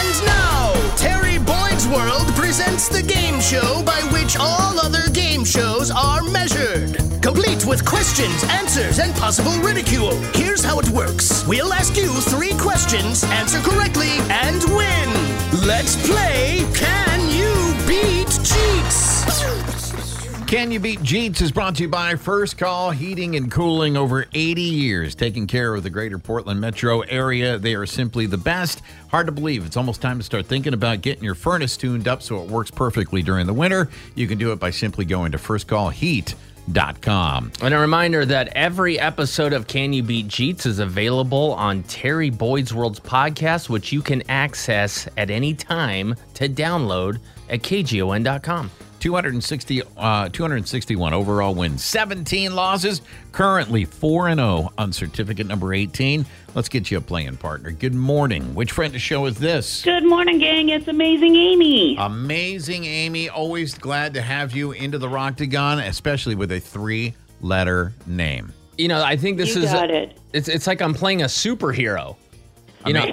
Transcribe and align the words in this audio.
And 0.00 0.26
now, 0.26 0.94
Terry 0.96 1.38
Boyd's 1.38 1.86
World 1.88 2.28
presents 2.36 2.88
the 2.88 3.02
game 3.02 3.40
show 3.40 3.82
by 3.82 4.00
which 4.12 4.36
all 4.38 4.78
other 4.78 5.08
game 5.10 5.44
shows 5.44 5.90
are 5.90 6.22
measured. 6.22 6.96
Complete 7.20 7.66
with 7.66 7.84
questions, 7.84 8.44
answers, 8.44 9.00
and 9.00 9.12
possible 9.16 9.56
ridicule. 9.58 10.16
Here's 10.34 10.62
how 10.62 10.78
it 10.78 10.88
works. 10.90 11.44
We'll 11.46 11.72
ask 11.72 11.96
you 11.96 12.08
three 12.32 12.54
questions, 12.58 13.24
answer 13.24 13.60
correctly, 13.60 14.14
and 14.30 14.62
win. 14.76 15.08
Let's 15.66 15.96
play 16.06 16.64
Can 16.74 16.97
Can 20.48 20.72
You 20.72 20.80
Beat 20.80 21.00
Jeets 21.00 21.42
is 21.42 21.52
brought 21.52 21.74
to 21.74 21.82
you 21.82 21.90
by 21.90 22.14
First 22.14 22.56
Call 22.56 22.90
Heating 22.90 23.36
and 23.36 23.50
Cooling 23.50 23.98
over 23.98 24.24
80 24.32 24.62
years, 24.62 25.14
taking 25.14 25.46
care 25.46 25.74
of 25.74 25.82
the 25.82 25.90
greater 25.90 26.18
Portland 26.18 26.58
metro 26.58 27.02
area. 27.02 27.58
They 27.58 27.74
are 27.74 27.84
simply 27.84 28.24
the 28.24 28.38
best. 28.38 28.80
Hard 29.10 29.26
to 29.26 29.32
believe. 29.32 29.66
It's 29.66 29.76
almost 29.76 30.00
time 30.00 30.16
to 30.16 30.24
start 30.24 30.46
thinking 30.46 30.72
about 30.72 31.02
getting 31.02 31.22
your 31.22 31.34
furnace 31.34 31.76
tuned 31.76 32.08
up 32.08 32.22
so 32.22 32.42
it 32.42 32.48
works 32.48 32.70
perfectly 32.70 33.22
during 33.22 33.46
the 33.46 33.52
winter. 33.52 33.90
You 34.14 34.26
can 34.26 34.38
do 34.38 34.50
it 34.52 34.58
by 34.58 34.70
simply 34.70 35.04
going 35.04 35.32
to 35.32 35.38
firstcallheat.com. 35.38 37.52
And 37.60 37.74
a 37.74 37.78
reminder 37.78 38.24
that 38.24 38.48
every 38.56 38.98
episode 38.98 39.52
of 39.52 39.66
Can 39.66 39.92
You 39.92 40.02
Beat 40.02 40.28
Jeets 40.28 40.64
is 40.64 40.78
available 40.78 41.52
on 41.52 41.82
Terry 41.82 42.30
Boyd's 42.30 42.72
World's 42.72 43.00
podcast, 43.00 43.68
which 43.68 43.92
you 43.92 44.00
can 44.00 44.22
access 44.30 45.06
at 45.18 45.28
any 45.28 45.52
time 45.52 46.14
to 46.32 46.48
download 46.48 47.18
at 47.50 47.60
kgon.com. 47.60 48.70
260, 49.00 49.82
uh, 49.96 50.28
261 50.28 51.14
overall 51.14 51.54
wins, 51.54 51.84
17 51.84 52.54
losses, 52.54 53.00
currently 53.32 53.84
4 53.84 54.28
and 54.28 54.40
0 54.40 54.72
on 54.78 54.92
certificate 54.92 55.46
number 55.46 55.72
18. 55.74 56.26
Let's 56.54 56.68
get 56.68 56.90
you 56.90 56.98
a 56.98 57.00
playing 57.00 57.36
partner. 57.36 57.70
Good 57.70 57.94
morning. 57.94 58.54
Which 58.54 58.72
friend 58.72 58.92
to 58.92 58.98
show 58.98 59.26
is 59.26 59.38
this? 59.38 59.82
Good 59.82 60.04
morning, 60.04 60.38
gang. 60.38 60.68
It's 60.70 60.88
Amazing 60.88 61.36
Amy. 61.36 61.96
Amazing, 61.98 62.84
Amy. 62.84 63.28
Always 63.28 63.74
glad 63.74 64.14
to 64.14 64.22
have 64.22 64.54
you 64.54 64.72
into 64.72 64.98
the 64.98 65.08
Roctagon, 65.08 65.86
especially 65.86 66.34
with 66.34 66.50
a 66.52 66.60
three 66.60 67.14
letter 67.40 67.92
name. 68.06 68.52
You 68.76 68.88
know, 68.88 69.02
I 69.02 69.16
think 69.16 69.38
this 69.38 69.54
You 69.56 69.62
is 69.62 69.72
got 69.72 69.90
it. 69.90 70.18
It's 70.32 70.48
it's 70.48 70.66
like 70.66 70.80
I'm 70.80 70.94
playing 70.94 71.22
a 71.22 71.26
superhero. 71.26 72.16
You 72.86 72.92
know, 72.92 73.06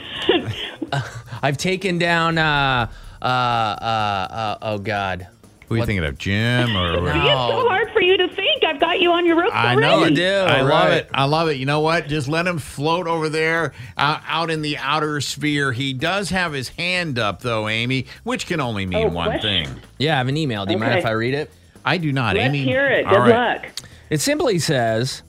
I've 1.41 1.57
taken 1.57 1.97
down 1.97 2.37
uh 2.37 2.87
uh 3.21 3.25
uh, 3.25 3.27
uh 3.27 4.57
oh 4.61 4.77
god. 4.77 5.27
Who 5.67 5.75
are 5.75 5.77
you 5.79 5.85
thinking 5.85 6.05
of, 6.05 6.17
Jim 6.17 6.75
or? 6.75 7.01
No. 7.01 7.11
It's 7.13 7.53
so 7.53 7.67
hard 7.69 7.91
for 7.91 8.01
you 8.01 8.17
to 8.17 8.27
think. 8.27 8.63
I've 8.63 8.79
got 8.79 8.99
you 8.99 9.11
on 9.11 9.25
your 9.25 9.35
ropes 9.37 9.51
I 9.53 9.73
already. 9.73 9.81
know 9.81 10.03
I 10.03 10.09
do, 10.11 10.23
I 10.53 10.61
love 10.61 10.91
it. 10.91 11.09
I 11.13 11.23
love 11.25 11.47
it. 11.49 11.57
You 11.57 11.65
know 11.65 11.79
what? 11.81 12.07
Just 12.07 12.27
let 12.27 12.45
him 12.47 12.57
float 12.59 13.07
over 13.07 13.29
there 13.29 13.73
out, 13.97 14.21
out 14.27 14.49
in 14.51 14.61
the 14.61 14.77
outer 14.77 15.21
sphere. 15.21 15.71
He 15.71 15.93
does 15.93 16.29
have 16.29 16.53
his 16.53 16.69
hand 16.69 17.17
up, 17.19 17.41
though, 17.41 17.67
Amy, 17.67 18.05
which 18.23 18.47
can 18.47 18.59
only 18.59 18.85
mean 18.85 19.07
Oh, 19.07 19.09
one 19.09 19.29
question. 19.29 19.65
thing. 19.65 19.81
Yeah, 19.97 20.15
I 20.15 20.17
have 20.17 20.27
an 20.27 20.37
email. 20.37 20.65
Do 20.65 20.73
you 20.73 20.79
mind 20.79 20.99
if 20.99 21.05
I 21.05 21.11
read 21.11 21.33
it? 21.33 21.51
I 21.83 21.97
do 21.97 22.11
not, 22.11 22.35
Let's 22.35 22.47
Amy. 22.47 22.63
hear 22.63 22.87
it. 22.87 23.07
Good 23.07 23.15
right. 23.17 23.61
luck. 23.63 23.65
It 24.09 24.19
simply 24.21 24.59
says, 24.59 25.21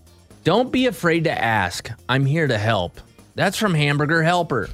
"Don't 0.45 0.71
be 0.73 0.87
afraid 0.87 1.25
to 1.25 1.33
ask. 1.33 1.91
I'm 2.09 2.25
here 2.27 2.47
to 2.47 2.59
help." 2.59 3.01
That's 3.35 3.57
from 3.59 3.75
Hamburger 3.75 4.23
Helper. 4.23 4.71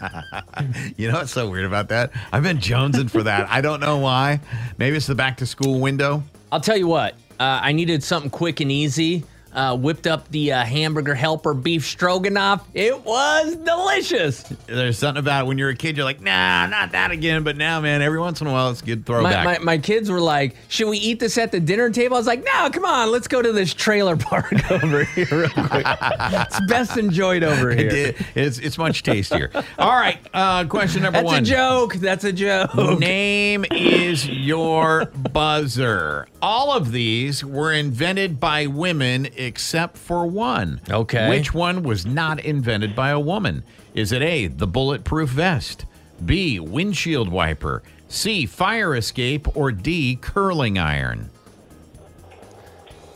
You 0.96 1.08
know 1.08 1.18
what's 1.18 1.32
so 1.32 1.48
weird 1.48 1.64
about 1.64 1.88
that? 1.90 2.10
I've 2.32 2.42
been 2.42 2.58
jonesing 2.58 3.10
for 3.10 3.22
that. 3.22 3.48
I 3.48 3.60
don't 3.60 3.80
know 3.80 3.98
why. 3.98 4.40
Maybe 4.76 4.96
it's 4.96 5.06
the 5.06 5.14
back 5.14 5.36
to 5.38 5.46
school 5.46 5.80
window. 5.80 6.22
I'll 6.50 6.60
tell 6.60 6.76
you 6.76 6.88
what. 6.88 7.14
Uh, 7.38 7.60
I 7.62 7.72
needed 7.72 8.02
something 8.02 8.30
quick 8.30 8.60
and 8.60 8.72
easy. 8.72 9.24
Uh, 9.52 9.76
whipped 9.76 10.06
up 10.06 10.28
the 10.30 10.52
uh, 10.52 10.62
Hamburger 10.62 11.14
Helper 11.14 11.54
beef 11.54 11.84
stroganoff. 11.86 12.66
It 12.74 13.04
was 13.04 13.56
delicious. 13.56 14.42
There's 14.66 14.98
something 14.98 15.18
about 15.18 15.44
it 15.44 15.48
when 15.48 15.58
you're 15.58 15.70
a 15.70 15.74
kid, 15.74 15.96
you're 15.96 16.04
like, 16.04 16.20
nah, 16.20 16.66
not 16.66 16.92
that 16.92 17.10
again. 17.10 17.42
But 17.44 17.56
now, 17.56 17.80
man, 17.80 18.02
every 18.02 18.20
once 18.20 18.40
in 18.40 18.46
a 18.46 18.52
while, 18.52 18.70
it's 18.70 18.82
a 18.82 18.84
good 18.84 19.00
My, 19.00 19.04
throwback. 19.04 19.44
my, 19.44 19.58
my 19.60 19.78
kids 19.78 20.10
were 20.10 20.20
like, 20.20 20.54
"Should 20.68 20.88
we 20.88 20.98
eat 20.98 21.18
this 21.18 21.38
at 21.38 21.50
the 21.50 21.60
dinner 21.60 21.88
table?" 21.90 22.16
I 22.16 22.20
was 22.20 22.26
like, 22.26 22.44
"No, 22.44 22.68
come 22.70 22.84
on, 22.84 23.10
let's 23.10 23.26
go 23.26 23.40
to 23.42 23.50
this 23.52 23.72
trailer 23.74 24.16
park 24.16 24.52
over 24.70 25.04
here 25.04 25.26
real 25.30 25.48
quick. 25.48 25.86
it's 25.86 26.60
best 26.66 26.96
enjoyed 26.96 27.42
over 27.42 27.70
here." 27.74 27.88
It- 27.90 28.16
it's, 28.34 28.58
it's 28.58 28.78
much 28.78 29.02
tastier. 29.02 29.50
All 29.78 29.90
right. 29.96 30.18
Uh, 30.34 30.64
question 30.66 31.02
number 31.02 31.18
That's 31.20 31.26
one. 31.26 31.34
That's 31.44 31.48
a 31.50 31.52
joke. 31.52 31.94
That's 31.94 32.24
a 32.24 32.32
joke. 32.32 32.98
Name 33.00 33.64
is 33.72 34.28
your 34.28 35.06
buzzer. 35.32 36.26
All 36.42 36.72
of 36.76 36.92
these 36.92 37.44
were 37.44 37.72
invented 37.72 38.38
by 38.38 38.66
women 38.66 39.26
except 39.38 39.96
for 39.96 40.26
one. 40.26 40.80
Okay. 40.90 41.28
Which 41.28 41.54
one 41.54 41.82
was 41.82 42.04
not 42.04 42.40
invented 42.44 42.94
by 42.94 43.10
a 43.10 43.20
woman? 43.20 43.64
Is 43.94 44.12
it 44.12 44.22
A, 44.22 44.48
the 44.48 44.66
bulletproof 44.66 45.30
vest, 45.30 45.86
B, 46.24 46.60
windshield 46.60 47.28
wiper, 47.30 47.82
C, 48.08 48.46
fire 48.46 48.94
escape, 48.96 49.56
or 49.56 49.72
D, 49.72 50.16
curling 50.20 50.78
iron? 50.78 51.30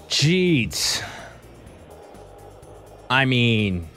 Jeez. 0.09 1.03
I 3.11 3.25
mean, 3.25 3.89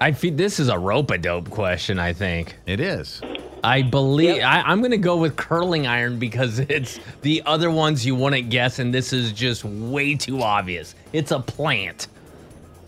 I 0.00 0.12
feel 0.12 0.34
this 0.34 0.58
is 0.60 0.68
a 0.68 0.78
rope 0.78 1.10
a 1.10 1.18
dope 1.18 1.50
question. 1.50 1.98
I 1.98 2.12
think. 2.12 2.56
It 2.66 2.80
is. 2.80 3.20
I 3.64 3.82
believe 3.82 4.42
I, 4.42 4.60
I'm 4.60 4.80
going 4.80 4.90
to 4.90 4.98
go 4.98 5.16
with 5.16 5.36
curling 5.36 5.86
iron 5.86 6.18
because 6.18 6.58
it's 6.58 7.00
the 7.22 7.42
other 7.46 7.70
ones 7.70 8.04
you 8.04 8.14
wouldn't 8.14 8.50
guess, 8.50 8.78
and 8.78 8.92
this 8.92 9.12
is 9.12 9.32
just 9.32 9.64
way 9.64 10.14
too 10.14 10.42
obvious. 10.42 10.94
It's 11.12 11.30
a 11.30 11.40
plant. 11.40 12.08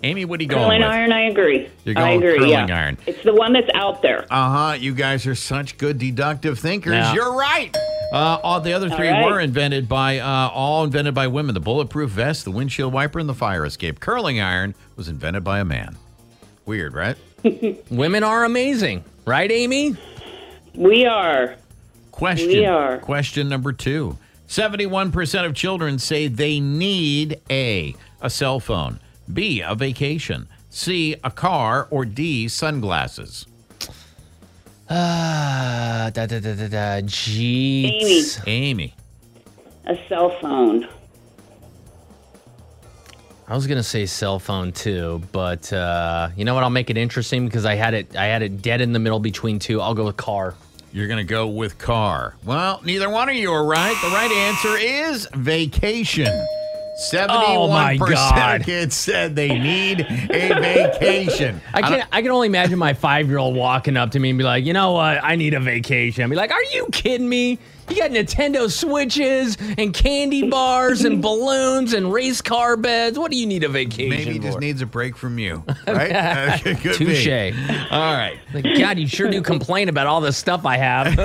Amy, 0.02 0.24
what 0.24 0.38
are 0.38 0.42
you 0.42 0.48
going 0.48 0.62
with? 0.62 0.68
Curling 0.68 0.82
iron, 0.84 1.12
I 1.12 1.22
agree. 1.22 1.68
You're 1.84 1.98
I 1.98 2.00
going 2.00 2.20
with 2.20 2.28
agree. 2.28 2.38
curling 2.38 2.68
yeah. 2.68 2.78
iron. 2.78 2.98
It's 3.06 3.22
the 3.24 3.34
one 3.34 3.52
that's 3.52 3.70
out 3.74 4.02
there. 4.02 4.26
Uh 4.30 4.70
huh. 4.70 4.72
You 4.74 4.94
guys 4.94 5.26
are 5.26 5.34
such 5.34 5.78
good 5.78 5.98
deductive 5.98 6.58
thinkers. 6.58 6.92
Yeah. 6.92 7.14
You're 7.14 7.34
right. 7.34 7.74
Uh, 8.12 8.38
all 8.42 8.60
the 8.60 8.72
other 8.72 8.88
three 8.88 9.08
right. 9.08 9.24
were 9.24 9.40
invented 9.40 9.88
by 9.88 10.18
uh, 10.18 10.48
all 10.52 10.84
invented 10.84 11.14
by 11.14 11.26
women. 11.26 11.54
The 11.54 11.60
bulletproof 11.60 12.10
vest, 12.10 12.44
the 12.44 12.50
windshield 12.52 12.92
wiper, 12.92 13.18
and 13.18 13.28
the 13.28 13.34
fire 13.34 13.64
escape. 13.64 13.98
Curling 13.98 14.40
iron 14.40 14.74
was 14.94 15.08
invented 15.08 15.42
by 15.42 15.58
a 15.58 15.64
man. 15.64 15.96
Weird, 16.66 16.94
right? 16.94 17.16
Women 17.90 18.22
are 18.22 18.44
amazing, 18.44 19.04
right, 19.24 19.50
Amy? 19.50 19.96
We 20.76 21.06
are. 21.06 21.56
Question. 22.12 22.48
We 22.48 22.66
are. 22.66 22.98
Question 22.98 23.48
number 23.48 23.72
two. 23.72 24.18
Seventy-one 24.46 25.10
percent 25.10 25.46
of 25.46 25.54
children 25.54 25.98
say 25.98 26.28
they 26.28 26.60
need 26.60 27.40
a 27.50 27.94
a 28.20 28.30
cell 28.30 28.60
phone, 28.60 29.00
B 29.32 29.60
a 29.60 29.74
vacation, 29.74 30.48
C 30.70 31.16
a 31.24 31.30
car, 31.30 31.88
or 31.90 32.04
D 32.04 32.48
sunglasses. 32.48 33.46
Uh, 34.88 36.10
da 36.10 36.26
da 36.26 36.38
da 36.38 36.54
da 36.54 36.68
da. 36.68 37.00
Jeez. 37.00 38.42
Amy. 38.46 38.94
A 39.86 39.98
cell 40.08 40.30
phone. 40.40 40.88
I 43.48 43.54
was 43.54 43.66
gonna 43.66 43.82
say 43.82 44.06
cell 44.06 44.38
phone 44.38 44.72
too, 44.72 45.22
but 45.32 45.72
uh, 45.72 46.30
you 46.36 46.44
know 46.44 46.54
what? 46.54 46.64
I'll 46.64 46.70
make 46.70 46.90
it 46.90 46.96
interesting 46.96 47.46
because 47.46 47.64
I 47.64 47.74
had 47.74 47.94
it. 47.94 48.16
I 48.16 48.26
had 48.26 48.42
it 48.42 48.60
dead 48.62 48.80
in 48.80 48.92
the 48.92 48.98
middle 48.98 49.20
between 49.20 49.58
two. 49.58 49.80
I'll 49.80 49.94
go 49.94 50.04
with 50.04 50.16
car. 50.16 50.54
You're 50.96 51.08
going 51.08 51.18
to 51.18 51.24
go 51.24 51.46
with 51.46 51.76
car. 51.76 52.36
Well, 52.42 52.80
neither 52.82 53.10
one 53.10 53.28
of 53.28 53.34
you 53.34 53.52
are 53.52 53.66
right. 53.66 53.94
The 54.02 54.08
right 54.08 54.30
answer 54.32 54.78
is 54.78 55.28
vacation. 55.34 56.46
71% 56.98 57.98
Oh, 58.00 58.06
God. 58.08 58.60
of 58.60 58.66
kids 58.66 58.96
said 58.96 59.36
they 59.36 59.48
need 59.58 60.00
a 60.00 60.48
vacation. 60.60 61.60
I 61.74 61.82
can 61.82 62.06
I 62.10 62.22
can 62.22 62.30
only 62.30 62.46
imagine 62.48 62.78
my 62.78 62.94
five 62.94 63.28
year 63.28 63.38
old 63.38 63.54
walking 63.54 63.96
up 63.96 64.12
to 64.12 64.18
me 64.18 64.30
and 64.30 64.38
be 64.38 64.44
like, 64.44 64.64
you 64.64 64.72
know 64.72 64.92
what? 64.92 65.22
I 65.22 65.36
need 65.36 65.54
a 65.54 65.60
vacation. 65.60 66.24
I'd 66.24 66.30
be 66.30 66.36
like, 66.36 66.50
are 66.52 66.64
you 66.64 66.88
kidding 66.92 67.28
me? 67.28 67.58
You 67.88 67.94
got 67.98 68.10
Nintendo 68.10 68.68
Switches 68.68 69.56
and 69.78 69.94
candy 69.94 70.50
bars 70.50 71.04
and 71.04 71.22
balloons 71.22 71.92
and 71.92 72.12
race 72.12 72.40
car 72.42 72.76
beds. 72.76 73.16
What 73.16 73.30
do 73.30 73.36
you 73.36 73.46
need 73.46 73.62
a 73.62 73.68
vacation 73.68 74.10
Maybe 74.10 74.32
he 74.32 74.38
for? 74.38 74.44
just 74.46 74.58
needs 74.58 74.82
a 74.82 74.86
break 74.86 75.16
from 75.16 75.38
you, 75.38 75.62
right? 75.86 76.58
Touche. 76.64 77.28
All 77.92 78.12
right. 78.14 78.38
Like, 78.52 78.64
God, 78.76 78.98
you 78.98 79.06
sure 79.06 79.30
do 79.30 79.40
complain 79.40 79.88
about 79.88 80.08
all 80.08 80.20
the 80.20 80.32
stuff 80.32 80.66
I 80.66 80.78
have. 80.78 81.16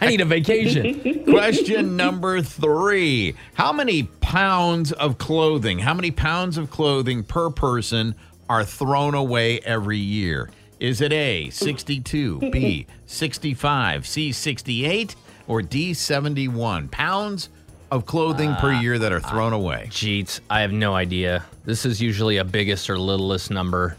I 0.00 0.06
need 0.06 0.22
a 0.22 0.24
vacation. 0.24 1.24
Question 1.24 1.96
number 1.96 2.40
three. 2.40 3.34
How 3.52 3.70
many 3.74 4.04
pounds 4.04 4.92
of 4.92 5.07
clothing, 5.16 5.78
how 5.78 5.94
many 5.94 6.10
pounds 6.10 6.58
of 6.58 6.70
clothing 6.70 7.22
per 7.22 7.48
person 7.48 8.14
are 8.50 8.64
thrown 8.64 9.14
away 9.14 9.60
every 9.60 9.96
year? 9.96 10.50
Is 10.80 11.00
it 11.00 11.12
A, 11.12 11.50
62, 11.50 12.38
B, 12.50 12.86
65, 13.06 14.06
C, 14.06 14.32
68, 14.32 15.16
or 15.46 15.62
D, 15.62 15.94
71 15.94 16.88
pounds 16.88 17.48
of 17.90 18.04
clothing 18.04 18.54
per 18.56 18.72
uh, 18.72 18.80
year 18.80 18.98
that 18.98 19.10
are 19.10 19.20
thrown 19.20 19.52
away? 19.52 19.86
Jeets, 19.90 20.40
I 20.50 20.60
have 20.60 20.72
no 20.72 20.94
idea. 20.94 21.44
This 21.64 21.86
is 21.86 22.00
usually 22.02 22.36
a 22.36 22.44
biggest 22.44 22.90
or 22.90 22.98
littlest 22.98 23.50
number. 23.50 23.96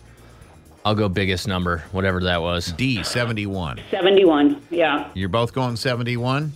I'll 0.85 0.95
go 0.95 1.09
biggest 1.09 1.47
number, 1.47 1.79
whatever 1.91 2.21
that 2.21 2.41
was. 2.41 2.71
D, 2.73 3.03
71. 3.03 3.81
71. 3.91 4.61
Yeah. 4.69 5.09
You're 5.13 5.29
both 5.29 5.53
going 5.53 5.75
71? 5.75 6.53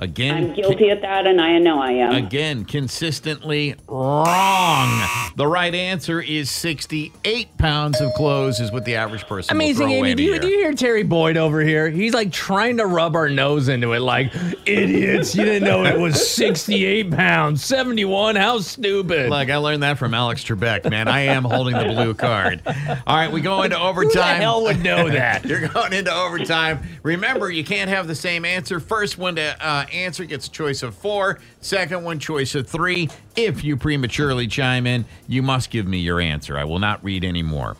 Again, 0.00 0.34
I'm 0.34 0.54
guilty 0.54 0.88
of 0.88 1.02
that, 1.02 1.26
and 1.26 1.38
I 1.42 1.58
know 1.58 1.78
I 1.78 1.90
am. 1.92 2.14
Again, 2.14 2.64
consistently 2.64 3.74
wrong. 3.86 4.88
The 5.36 5.46
right 5.46 5.74
answer 5.74 6.22
is 6.22 6.50
68 6.50 7.58
pounds 7.58 8.00
of 8.00 8.14
clothes 8.14 8.60
is 8.60 8.72
what 8.72 8.86
the 8.86 8.96
average 8.96 9.26
person 9.26 9.54
Amazing, 9.54 9.88
will 9.88 9.96
throw 9.96 10.04
Amy. 10.06 10.10
in 10.12 10.16
Do 10.16 10.22
you, 10.22 10.38
do 10.38 10.48
you 10.48 10.58
hear 10.60 10.72
Terry 10.72 11.02
Boyd 11.02 11.36
over 11.36 11.60
here? 11.60 11.90
He's 11.90 12.14
like 12.14 12.32
trying 12.32 12.78
to 12.78 12.86
rub 12.86 13.14
our 13.14 13.28
nose 13.28 13.68
into 13.68 13.92
it, 13.92 14.00
like, 14.00 14.32
idiots, 14.64 15.34
you 15.34 15.44
didn't 15.44 15.64
know 15.64 15.84
it 15.84 15.98
was 16.00 16.30
68 16.34 17.10
pounds, 17.10 17.62
71, 17.62 18.36
how 18.36 18.58
stupid. 18.60 19.28
Look, 19.28 19.50
I 19.50 19.56
learned 19.58 19.82
that 19.82 19.98
from 19.98 20.14
Alex 20.14 20.42
Trebek, 20.42 20.88
man. 20.90 21.08
I 21.08 21.20
am 21.22 21.44
holding 21.44 21.76
the 21.76 21.84
blue 21.84 22.14
card. 22.14 22.62
All 23.06 23.16
right, 23.16 23.30
we 23.30 23.42
go 23.42 23.62
into 23.64 23.76
Who 23.76 23.82
the 23.82 23.88
overtime. 23.88 24.40
hell 24.40 24.62
would 24.62 24.82
know 24.82 25.08
that? 25.10 25.44
You're 25.44 25.68
going 25.68 25.92
into 25.92 26.12
overtime. 26.14 26.80
Remember, 27.02 27.50
you 27.50 27.64
can't 27.64 27.90
have 27.90 28.06
the 28.06 28.14
same 28.14 28.46
answer. 28.46 28.80
First 28.80 29.18
one 29.18 29.36
to 29.36 29.56
uh, 29.60 29.84
answer 29.92 30.24
gets 30.24 30.46
a 30.46 30.50
choice 30.50 30.82
of 30.82 30.94
four. 30.94 31.38
Second 31.60 32.04
one, 32.04 32.18
choice 32.18 32.54
of 32.54 32.68
three. 32.68 33.08
If 33.36 33.64
you 33.64 33.76
prematurely 33.76 34.46
chime 34.46 34.86
in, 34.86 35.04
you 35.28 35.42
must 35.42 35.70
give 35.70 35.86
me 35.86 35.98
your 35.98 36.20
answer. 36.20 36.56
I 36.56 36.64
will 36.64 36.78
not 36.78 37.02
read 37.04 37.24
any 37.24 37.42
more. 37.42 37.76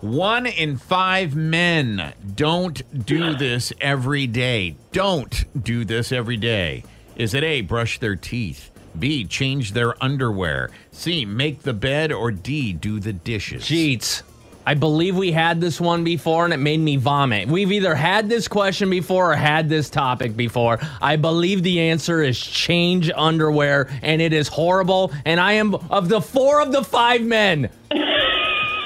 One 0.00 0.46
in 0.46 0.78
five 0.78 1.36
men 1.36 2.14
don't 2.34 3.04
do 3.04 3.34
this 3.34 3.72
every 3.80 4.26
day. 4.26 4.76
Don't 4.92 5.44
do 5.62 5.84
this 5.84 6.10
every 6.10 6.38
day. 6.38 6.84
Is 7.16 7.34
it 7.34 7.44
A, 7.44 7.60
brush 7.60 7.98
their 7.98 8.16
teeth? 8.16 8.70
B, 8.98 9.24
change 9.24 9.72
their 9.72 10.02
underwear? 10.02 10.70
C, 10.90 11.24
make 11.26 11.62
the 11.62 11.74
bed? 11.74 12.12
Or 12.12 12.30
D, 12.30 12.72
do 12.72 12.98
the 12.98 13.12
dishes? 13.12 13.64
Jeets. 13.64 14.22
I 14.70 14.74
believe 14.74 15.16
we 15.16 15.32
had 15.32 15.60
this 15.60 15.80
one 15.80 16.04
before 16.04 16.44
and 16.44 16.54
it 16.54 16.58
made 16.58 16.78
me 16.78 16.94
vomit. 16.94 17.48
We've 17.48 17.72
either 17.72 17.92
had 17.92 18.28
this 18.28 18.46
question 18.46 18.88
before 18.88 19.32
or 19.32 19.34
had 19.34 19.68
this 19.68 19.90
topic 19.90 20.36
before. 20.36 20.78
I 21.02 21.16
believe 21.16 21.64
the 21.64 21.80
answer 21.80 22.22
is 22.22 22.38
change 22.38 23.10
underwear 23.10 23.88
and 24.00 24.22
it 24.22 24.32
is 24.32 24.46
horrible. 24.46 25.12
And 25.24 25.40
I 25.40 25.54
am 25.54 25.74
of 25.74 26.08
the 26.08 26.20
four 26.20 26.60
of 26.60 26.70
the 26.70 26.84
five 26.84 27.22
men. 27.22 27.68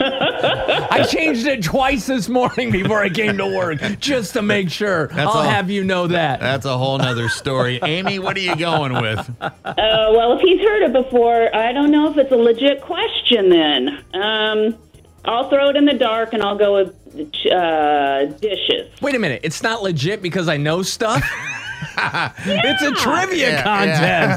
I 0.00 1.06
changed 1.06 1.46
it 1.46 1.62
twice 1.62 2.06
this 2.06 2.30
morning 2.30 2.70
before 2.70 3.02
I 3.02 3.10
came 3.10 3.36
to 3.36 3.46
work 3.46 3.78
just 3.98 4.32
to 4.32 4.40
make 4.40 4.70
sure. 4.70 5.10
I'll 5.12 5.28
all. 5.28 5.42
have 5.42 5.70
you 5.70 5.84
know 5.84 6.06
that. 6.06 6.40
That's 6.40 6.64
a 6.64 6.78
whole 6.78 6.96
nother 6.96 7.28
story. 7.28 7.78
Amy, 7.82 8.18
what 8.18 8.38
are 8.38 8.40
you 8.40 8.56
going 8.56 8.94
with? 8.94 9.30
Uh, 9.38 9.50
well, 9.66 10.32
if 10.32 10.40
he's 10.40 10.62
heard 10.62 10.82
it 10.82 10.94
before, 10.94 11.54
I 11.54 11.72
don't 11.72 11.90
know 11.90 12.10
if 12.10 12.16
it's 12.16 12.32
a 12.32 12.36
legit 12.36 12.80
question 12.80 13.50
then. 13.50 14.04
Um, 14.14 14.78
I'll 15.24 15.48
throw 15.48 15.68
it 15.70 15.76
in 15.76 15.84
the 15.84 15.94
dark 15.94 16.32
and 16.34 16.42
I'll 16.42 16.58
go 16.58 16.74
with 16.74 16.94
uh, 17.50 18.26
dishes. 18.26 18.90
Wait 19.00 19.14
a 19.14 19.18
minute. 19.18 19.40
It's 19.44 19.62
not 19.62 19.82
legit 19.82 20.20
because 20.22 20.48
I 20.48 20.56
know 20.56 20.82
stuff? 20.82 21.22
It's 22.46 22.82
a 22.82 22.92
trivia 22.92 23.50
Yeah, 23.50 23.62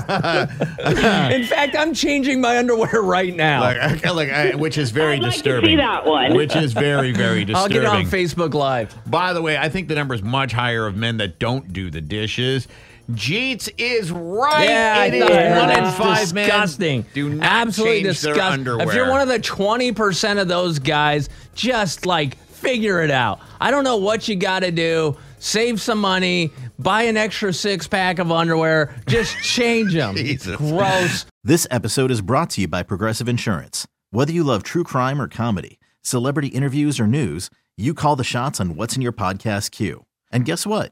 contest. 0.05 0.51
In 1.33 1.43
fact, 1.45 1.75
I'm 1.77 1.93
changing 1.93 2.39
my 2.39 2.57
underwear 2.57 3.01
right 3.01 3.35
now. 3.35 3.61
Like, 3.61 4.05
like, 4.05 4.29
I- 4.29 4.55
which 4.55 4.77
is 4.77 4.91
very 4.91 5.13
I'd 5.15 5.21
like 5.23 5.31
to 5.31 5.37
disturbing. 5.37 5.69
see 5.71 5.75
that 5.77 6.05
one. 6.05 6.35
Which 6.35 6.55
is 6.55 6.73
very, 6.73 7.11
very 7.13 7.45
disturbing. 7.45 7.77
I'll 7.77 7.83
get 7.83 7.85
on 7.89 8.03
Facebook 8.05 8.53
Live. 8.53 8.95
By 9.09 9.33
the 9.33 9.41
way, 9.41 9.57
I 9.57 9.69
think 9.69 9.87
the 9.87 9.95
number 9.95 10.13
is 10.13 10.21
much 10.21 10.51
higher 10.51 10.85
of 10.85 10.95
men 10.95 11.17
that 11.17 11.39
don't 11.39 11.73
do 11.73 11.89
the 11.89 12.01
dishes. 12.01 12.67
Jeets 13.11 13.69
is 13.77 14.11
right. 14.11 14.65
Yeah, 14.67 14.95
I 14.97 15.05
It 15.05 15.13
is 15.13 15.23
thought 15.23 15.31
I 15.31 15.49
heard 15.49 15.59
one 15.77 15.85
in 15.85 15.91
five 15.93 16.23
It's 16.23 16.33
men 16.33 16.45
disgusting. 16.47 17.05
Do 17.13 17.29
not 17.29 17.45
Absolutely 17.45 18.03
change 18.03 18.21
their 18.21 18.33
disgusting. 18.33 18.59
underwear. 18.59 18.87
If 18.89 18.93
you're 18.95 19.09
one 19.09 19.21
of 19.21 19.27
the 19.29 19.39
20% 19.39 20.41
of 20.41 20.47
those 20.47 20.79
guys, 20.79 21.29
just 21.55 22.05
like 22.05 22.37
figure 22.37 23.01
it 23.01 23.11
out. 23.11 23.39
I 23.61 23.71
don't 23.71 23.83
know 23.83 23.97
what 23.97 24.27
you 24.27 24.35
got 24.35 24.59
to 24.61 24.71
do. 24.71 25.15
Save 25.39 25.79
some 25.79 25.99
money, 26.01 26.51
buy 26.79 27.03
an 27.03 27.15
extra 27.15 27.53
six 27.53 27.87
pack 27.87 28.17
of 28.19 28.31
underwear, 28.31 28.95
just 29.07 29.37
change 29.43 29.93
them. 29.93 30.15
Gross. 30.57 31.25
This 31.43 31.67
episode 31.71 32.09
is 32.11 32.21
brought 32.21 32.49
to 32.51 32.61
you 32.61 32.67
by 32.67 32.81
Progressive 32.83 33.29
Insurance. 33.29 33.87
Whether 34.09 34.33
you 34.33 34.43
love 34.43 34.63
true 34.63 34.83
crime 34.83 35.21
or 35.21 35.27
comedy, 35.27 35.79
celebrity 36.01 36.47
interviews 36.49 36.99
or 36.99 37.05
news, 37.07 37.49
you 37.77 37.93
call 37.93 38.15
the 38.15 38.23
shots 38.23 38.59
on 38.59 38.75
what's 38.75 38.95
in 38.95 39.01
your 39.03 39.11
podcast 39.13 39.69
queue. 39.71 40.05
And 40.31 40.43
guess 40.43 40.65
what? 40.65 40.91